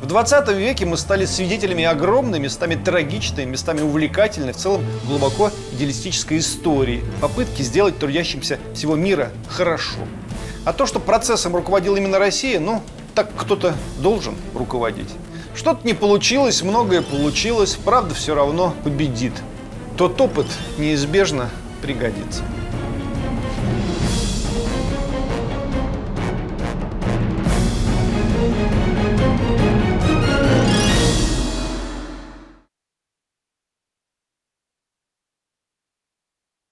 В 0.00 0.06
20 0.06 0.50
веке 0.50 0.86
мы 0.86 0.96
стали 0.96 1.24
свидетелями 1.24 1.82
огромной, 1.82 2.38
местами 2.38 2.76
трагичной, 2.76 3.44
местами 3.44 3.80
увлекательной, 3.80 4.52
в 4.52 4.56
целом 4.56 4.84
глубоко 5.08 5.50
идеалистической 5.72 6.38
истории, 6.38 7.02
попытки 7.20 7.62
сделать 7.62 7.98
трудящимся 7.98 8.60
всего 8.72 8.94
мира 8.94 9.32
хорошо. 9.48 9.98
А 10.64 10.72
то, 10.72 10.86
что 10.86 11.00
процессом 11.00 11.56
руководила 11.56 11.96
именно 11.96 12.20
Россия, 12.20 12.60
ну, 12.60 12.82
так 13.16 13.32
кто-то 13.36 13.74
должен 13.98 14.36
руководить. 14.54 15.08
Что-то 15.60 15.86
не 15.86 15.92
получилось, 15.92 16.62
многое 16.62 17.02
получилось, 17.02 17.76
правда 17.84 18.14
все 18.14 18.34
равно 18.34 18.74
победит. 18.82 19.34
Тот 19.98 20.18
опыт 20.18 20.46
неизбежно 20.78 21.50
пригодится. 21.82 22.44